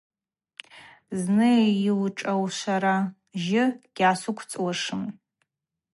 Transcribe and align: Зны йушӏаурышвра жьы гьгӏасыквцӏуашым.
Зны 1.21 1.51
йушӏаурышвра 1.85 2.97
жьы 3.43 3.63
гьгӏасыквцӏуашым. 3.83 5.03